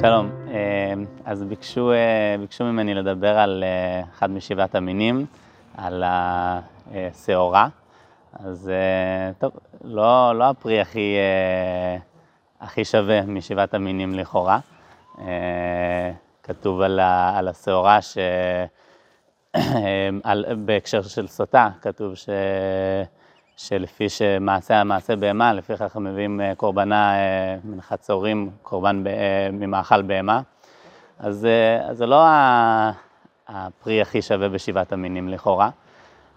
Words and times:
שלום, 0.00 0.30
אז 1.24 1.42
ביקשו, 1.42 1.92
ביקשו 2.40 2.64
ממני 2.64 2.94
לדבר 2.94 3.38
על 3.38 3.64
אחד 4.10 4.30
משבעת 4.30 4.74
המינים, 4.74 5.26
על 5.76 6.04
השעורה. 6.06 7.68
אז 8.32 8.70
טוב, 9.38 9.52
לא, 9.84 10.38
לא 10.38 10.44
הפרי 10.44 10.80
הכי, 10.80 11.16
הכי 12.60 12.84
שווה 12.84 13.22
משבעת 13.22 13.74
המינים 13.74 14.14
לכאורה. 14.14 14.58
כתוב 16.42 16.80
על, 16.80 17.00
על 17.34 17.48
השעורה, 17.48 18.02
ש... 18.02 18.18
בהקשר 20.64 21.02
של 21.02 21.26
סוטה, 21.26 21.68
כתוב 21.82 22.14
ש... 22.14 22.28
שלפי 23.60 24.08
שמעשה 24.08 24.80
המעשה 24.80 25.16
בהמה, 25.16 25.52
לפיכך 25.52 25.96
הם 25.96 26.04
מביאים 26.04 26.40
קורבנה 26.56 27.12
מנחת 27.64 28.00
צהורים, 28.00 28.50
קורבן 28.62 29.04
ממאכל 29.52 30.02
בהמה. 30.02 30.40
אז, 31.18 31.46
אז 31.82 31.98
זה 31.98 32.06
לא 32.06 32.24
הפרי 33.48 34.02
הכי 34.02 34.22
שווה 34.22 34.48
בשבעת 34.48 34.92
המינים 34.92 35.28
לכאורה, 35.28 35.70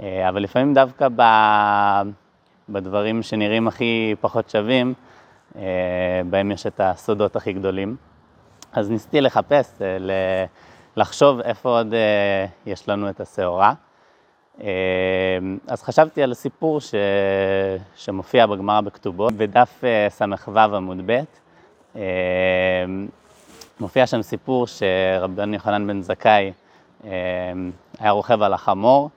אבל 0.00 0.42
לפעמים 0.42 0.74
דווקא 0.74 1.08
בדברים 2.68 3.22
שנראים 3.22 3.68
הכי 3.68 4.14
פחות 4.20 4.50
שווים, 4.50 4.94
בהם 6.30 6.50
יש 6.50 6.66
את 6.66 6.80
הסודות 6.84 7.36
הכי 7.36 7.52
גדולים. 7.52 7.96
אז 8.72 8.90
ניסיתי 8.90 9.20
לחפש, 9.20 9.78
לחשוב 10.96 11.40
איפה 11.40 11.68
עוד 11.68 11.94
יש 12.66 12.88
לנו 12.88 13.10
את 13.10 13.20
השעורה. 13.20 13.72
אז 15.66 15.82
חשבתי 15.82 16.22
על 16.22 16.34
סיפור 16.34 16.80
ש... 16.80 16.94
שמופיע 17.96 18.46
בגמרא 18.46 18.80
בכתובות, 18.80 19.32
בדף 19.32 19.82
ס"ו 20.08 20.58
עמוד 20.58 21.00
ב', 21.06 21.20
מופיע 23.80 24.06
שם 24.06 24.22
סיפור 24.22 24.66
שרבן 24.66 25.54
יוחנן 25.54 25.86
בן 25.86 26.02
זכאי 26.02 26.52
היה 27.98 28.10
רוכב 28.10 28.42
על 28.42 28.52
החמור 28.52 29.10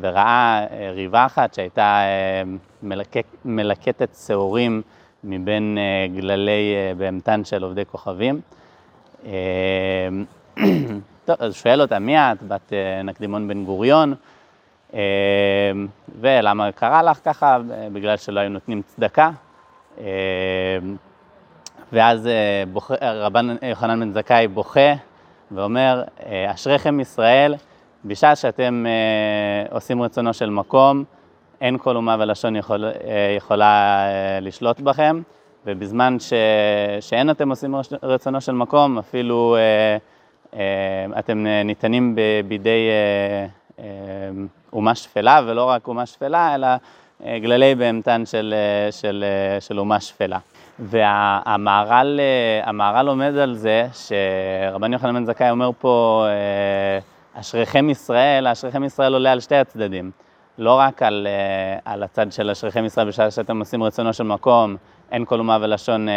וראה 0.00 0.66
ריבה 0.92 1.26
אחת 1.26 1.54
שהייתה 1.54 2.00
מלקט... 2.82 3.26
מלקטת 3.44 4.16
שעורים 4.26 4.82
מבין 5.24 5.78
גללי 6.16 6.74
בהמתן 6.96 7.44
של 7.44 7.62
עובדי 7.62 7.84
כוכבים. 7.84 8.40
אז 11.38 11.54
שואל 11.54 11.82
אותה, 11.82 11.98
מי 11.98 12.18
את? 12.18 12.42
בת 12.42 12.72
נקדימון 13.04 13.48
בן 13.48 13.64
גוריון, 13.64 14.14
ולמה 16.20 16.72
קרה 16.72 17.02
לך 17.02 17.18
ככה? 17.24 17.58
בגלל 17.92 18.16
שלא 18.16 18.40
היו 18.40 18.50
נותנים 18.50 18.82
צדקה. 18.82 19.30
ואז 21.92 22.28
בוח... 22.72 22.90
רבן 23.02 23.56
יוחנן 23.62 24.00
בן 24.00 24.12
זכאי 24.12 24.48
בוכה 24.48 24.92
ואומר, 25.52 26.02
אשריכם 26.46 27.00
ישראל, 27.00 27.54
בשעה 28.04 28.36
שאתם 28.36 28.86
עושים 29.70 30.02
רצונו 30.02 30.34
של 30.34 30.50
מקום, 30.50 31.04
אין 31.60 31.78
כל 31.78 31.96
אומה 31.96 32.16
ולשון 32.18 32.56
יכול... 32.56 32.84
יכולה 33.36 34.06
לשלוט 34.40 34.80
בכם, 34.80 35.22
ובזמן 35.66 36.16
ש... 36.18 36.32
שאין 37.00 37.30
אתם 37.30 37.50
עושים 37.50 37.74
רצונו 38.02 38.40
של 38.40 38.52
מקום, 38.52 38.98
אפילו 38.98 39.56
אתם 41.18 41.46
ניתנים 41.64 42.16
בידי 42.48 42.88
אומה 44.72 44.94
שפלה, 44.94 45.40
ולא 45.46 45.64
רק 45.64 45.88
אומה 45.88 46.06
שפלה, 46.06 46.54
אלא 46.54 46.68
גללי 47.26 47.74
בהמתן 47.74 48.26
של, 48.26 48.54
של, 48.90 49.24
של 49.60 49.78
אומה 49.78 50.00
שפלה. 50.00 50.38
והמהר"ל 50.78 52.20
עומד 53.08 53.36
על 53.36 53.54
זה 53.54 53.86
שרבן 53.92 54.92
יוחנן 54.92 55.14
בן 55.14 55.24
זכאי 55.24 55.50
אומר 55.50 55.70
פה, 55.78 56.26
אשריכם 57.34 57.90
ישראל, 57.90 58.46
אשריכם 58.46 58.84
ישראל 58.84 59.12
עולה 59.14 59.32
על 59.32 59.40
שתי 59.40 59.56
הצדדים. 59.56 60.10
לא 60.58 60.78
רק 60.78 61.02
על, 61.02 61.26
על 61.84 62.02
הצד 62.02 62.32
של 62.32 62.50
אשריכם 62.50 62.84
ישראל 62.84 63.08
בשעה 63.08 63.30
שאתם 63.30 63.58
עושים 63.58 63.82
רצונו 63.82 64.12
של 64.12 64.24
מקום, 64.24 64.76
אין 65.12 65.24
כל 65.24 65.38
אומה 65.38 65.58
ולשון 65.60 66.08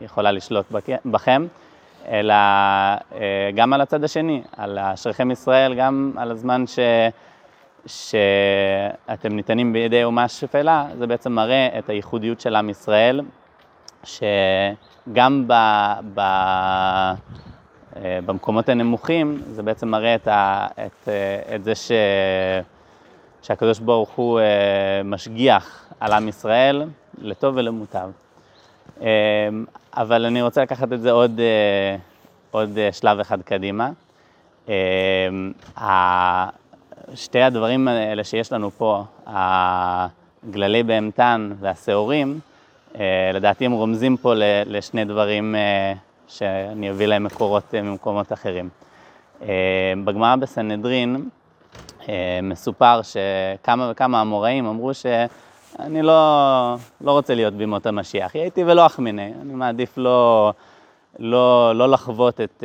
יכולה 0.00 0.32
לשלוט 0.32 0.66
בכם, 1.04 1.46
אלא 2.08 2.34
גם 3.54 3.72
על 3.72 3.80
הצד 3.80 4.04
השני, 4.04 4.42
על 4.56 4.78
אשריכם 4.78 5.30
ישראל, 5.30 5.74
גם 5.74 6.12
על 6.16 6.30
הזמן 6.30 6.64
ש, 6.66 6.78
שאתם 7.86 9.32
ניתנים 9.32 9.72
בידי 9.72 10.04
אומה 10.04 10.28
שפלה, 10.28 10.86
זה 10.98 11.06
בעצם 11.06 11.32
מראה 11.32 11.68
את 11.78 11.90
הייחודיות 11.90 12.40
של 12.40 12.56
עם 12.56 12.70
ישראל, 12.70 13.20
שגם 14.04 15.44
ב, 15.46 15.52
ב, 16.14 16.20
במקומות 18.26 18.68
הנמוכים, 18.68 19.42
זה 19.50 19.62
בעצם 19.62 19.88
מראה 19.88 20.14
את, 20.14 20.28
ה, 20.28 20.66
את, 20.86 21.08
את 21.54 21.64
זה 21.64 21.74
ש, 21.74 21.92
שהקדוש 23.42 23.78
ברוך 23.78 24.10
הוא 24.10 24.40
משגיח 25.04 25.84
על 26.00 26.12
עם 26.12 26.28
ישראל, 26.28 26.84
לטוב 27.18 27.56
ולמוטב. 27.56 28.10
אבל 29.96 30.24
אני 30.26 30.42
רוצה 30.42 30.62
לקחת 30.62 30.92
את 30.92 31.00
זה 31.00 31.10
עוד, 31.10 31.40
עוד 32.50 32.78
שלב 32.92 33.20
אחד 33.20 33.42
קדימה. 33.42 33.90
שתי 37.14 37.42
הדברים 37.42 37.88
האלה 37.88 38.24
שיש 38.24 38.52
לנו 38.52 38.70
פה, 38.70 39.04
הגללי 39.26 40.82
בהמתן 40.82 41.52
והשעורים, 41.60 42.40
לדעתי 43.34 43.66
הם 43.66 43.72
רומזים 43.72 44.16
פה 44.16 44.32
לשני 44.66 45.04
דברים 45.04 45.54
שאני 46.28 46.90
אביא 46.90 47.06
להם 47.06 47.24
מקורות 47.24 47.74
ממקומות 47.74 48.32
אחרים. 48.32 48.68
בגמרא 50.04 50.36
בסנהדרין 50.36 51.28
מסופר 52.42 53.00
שכמה 53.02 53.88
וכמה 53.90 54.22
אמוראים 54.22 54.66
אמרו 54.66 54.94
ש... 54.94 55.06
אני 55.78 56.02
לא, 56.02 56.74
לא 57.00 57.12
רוצה 57.12 57.34
להיות 57.34 57.54
בימות 57.54 57.86
המשיח, 57.86 58.34
הייתי 58.34 58.64
ולא 58.64 58.86
אחמיני, 58.86 59.32
אני 59.42 59.54
מעדיף 59.54 59.98
לא, 59.98 60.52
לא, 61.18 61.72
לא 61.74 61.88
לחוות 61.88 62.40
את, 62.40 62.64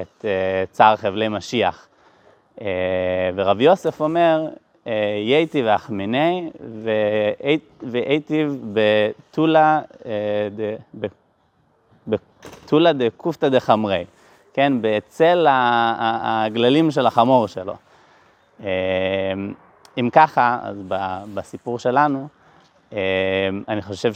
את 0.00 0.24
צער 0.72 0.96
חבלי 0.96 1.28
משיח. 1.28 1.88
ורבי 3.34 3.64
יוסף 3.64 4.00
אומר, 4.00 4.48
ייתי 5.26 5.62
ואחמיני 5.62 6.50
והייתי 7.82 8.46
בתולה, 8.72 9.80
בתולה 12.06 12.92
דקופתא 12.92 13.48
דחמרי, 13.48 14.04
כן, 14.54 14.72
בצל 14.80 15.46
הגללים 15.50 16.90
של 16.90 17.06
החמור 17.06 17.46
שלו. 17.48 17.74
אם 20.00 20.08
ככה, 20.12 20.58
אז 20.62 20.76
בסיפור 21.34 21.78
שלנו, 21.78 22.28
אני 23.68 23.82
חושב 23.82 24.12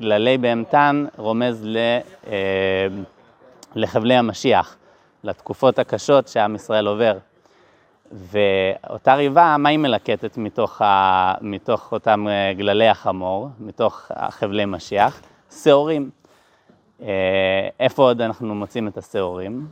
שהגללי 0.00 0.38
בהמתן 0.38 1.06
רומז 1.16 1.66
לחבלי 3.74 4.14
המשיח, 4.14 4.76
לתקופות 5.24 5.78
הקשות 5.78 6.28
שעם 6.28 6.54
ישראל 6.54 6.86
עובר. 6.86 7.18
ואותה 8.12 9.14
ריבה, 9.14 9.56
מה 9.58 9.68
היא 9.68 9.78
מלקטת 9.78 10.38
מתוך, 10.38 10.82
ה, 10.82 11.34
מתוך 11.40 11.92
אותם 11.92 12.26
גללי 12.56 12.88
החמור, 12.88 13.48
מתוך 13.60 14.10
חבלי 14.30 14.64
משיח? 14.64 15.20
שעורים. 15.62 16.10
איפה 17.80 18.02
עוד 18.02 18.20
אנחנו 18.20 18.54
מוצאים 18.54 18.88
את 18.88 18.98
השעורים? 18.98 19.66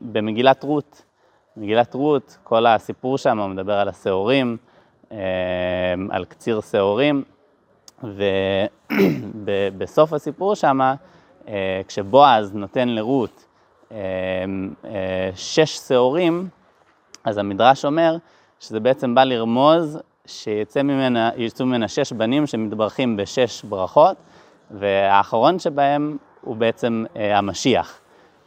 במגילת 0.00 0.62
רות. 0.62 1.02
מגילת 1.56 1.94
רות, 1.94 2.38
כל 2.44 2.66
הסיפור 2.66 3.18
שם 3.18 3.50
מדבר 3.50 3.72
על 3.72 3.88
השעורים, 3.88 4.56
על 6.10 6.24
קציר 6.28 6.60
שעורים, 6.60 7.24
ובסוף 9.34 10.12
הסיפור 10.16 10.54
שם, 10.54 10.94
כשבועז 11.88 12.54
נותן 12.54 12.88
לרות 12.88 13.46
שש 15.34 15.78
שעורים, 15.88 16.48
אז 17.24 17.38
המדרש 17.38 17.84
אומר 17.84 18.16
שזה 18.60 18.80
בעצם 18.80 19.14
בא 19.14 19.24
לרמוז 19.24 19.98
שיצאו 20.26 20.84
ממנה, 20.84 21.30
ממנה 21.60 21.88
שש 21.88 22.12
בנים 22.12 22.46
שמתברכים 22.46 23.16
בשש 23.16 23.62
ברכות, 23.64 24.16
והאחרון 24.70 25.58
שבהם 25.58 26.16
הוא 26.40 26.56
בעצם 26.56 27.04
המשיח. 27.14 28.01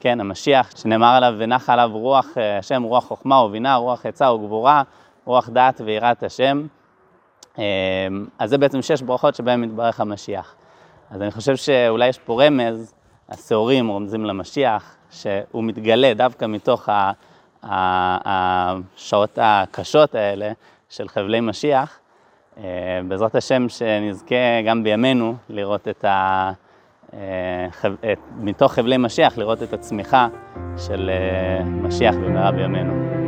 כן, 0.06 0.20
המשיח, 0.20 0.72
שנאמר 0.78 1.08
עליו, 1.08 1.34
ונחה 1.38 1.74
עליו 1.74 1.90
רוח 1.94 2.28
השם, 2.60 2.84
רוח 2.84 3.04
חוכמה 3.04 3.42
ובינה, 3.42 3.76
רוח 3.76 4.06
עצה 4.06 4.32
וגבורה, 4.32 4.84
רוח 5.26 5.50
דעת 5.50 5.82
ויראת 5.86 6.24
השם. 6.24 6.68
אז 8.40 8.50
זה 8.50 8.58
בעצם 8.58 8.82
שש 8.82 9.02
ברכות 9.02 9.36
שבהן 9.36 9.62
מתברך 9.62 10.00
המשיח. 10.00 10.56
אז 11.12 11.22
אני 11.22 11.32
חושב 11.32 11.56
שאולי 11.56 12.08
יש 12.08 12.20
פה 12.20 12.44
רמז, 12.44 12.94
השעורים 13.30 13.88
רומזים 13.88 14.26
למשיח, 14.26 14.96
שהוא 15.12 15.64
מתגלה 15.64 16.14
דווקא 16.14 16.46
מתוך 16.46 16.90
השעות 17.64 19.40
הקשות 19.42 20.16
האלה 20.16 20.52
של 20.90 21.08
חבלי 21.08 21.42
משיח, 21.42 22.00
בעזרת 23.08 23.36
השם 23.36 23.70
שנזכה 23.70 24.62
גם 24.68 24.84
בימינו 24.84 25.36
לראות 25.50 25.88
את 25.88 26.06
ה... 26.06 26.52
מתוך 28.40 28.74
חבלי 28.74 28.98
משיח, 28.98 29.38
לראות 29.38 29.64
את 29.64 29.74
הצמיחה 29.74 30.28
של 30.78 31.10
משיח 31.66 32.16
במהרה 32.16 32.52
בימינו. 32.52 33.25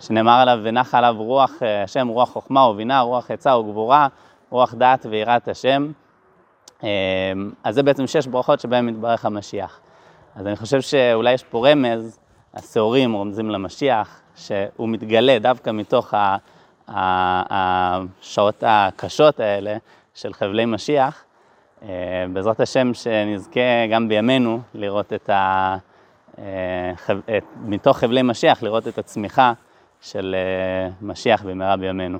שנאמר 0.00 0.32
עליו 0.40 0.58
ונחה 0.62 0.98
עליו 0.98 1.14
רוח 1.18 1.62
אה, 1.62 1.82
השם, 1.82 2.08
רוח 2.08 2.28
חוכמה 2.28 2.66
ובינה, 2.66 3.00
רוח 3.00 3.30
עצה 3.30 3.56
וגבורה, 3.56 4.08
רוח 4.50 4.74
דעת 4.74 5.06
ויראת 5.10 5.48
השם. 5.48 5.92
אה, 6.84 6.88
אז 7.64 7.74
זה 7.74 7.82
בעצם 7.82 8.06
שש 8.06 8.26
ברכות 8.26 8.60
שבהן 8.60 8.86
מתברך 8.86 9.24
המשיח. 9.24 9.80
אז 10.36 10.46
אני 10.46 10.56
חושב 10.56 10.80
שאולי 10.80 11.32
יש 11.32 11.42
פה 11.44 11.68
רמז, 11.68 12.18
השעורים 12.54 13.12
רומזים 13.12 13.50
למשיח, 13.50 14.20
שהוא 14.36 14.88
מתגלה 14.88 15.38
דווקא 15.38 15.70
מתוך 15.70 16.14
השעות 16.88 18.64
הקשות 18.66 19.40
האלה 19.40 19.76
של 20.14 20.32
חבלי 20.32 20.64
משיח. 20.64 21.24
אה, 21.82 21.88
בעזרת 22.32 22.60
השם 22.60 22.94
שנזכה 22.94 23.86
גם 23.90 24.08
בימינו 24.08 24.60
לראות 24.74 25.12
את 25.12 25.30
ה... 25.30 25.76
מתוך 27.64 27.98
חבלי 27.98 28.22
משיח, 28.22 28.62
לראות 28.62 28.88
את 28.88 28.98
הצמיחה 28.98 29.52
של 30.04 30.34
אה, 30.38 30.88
משיח 31.02 31.42
במהרה 31.42 31.76
בימינו. 31.76 32.18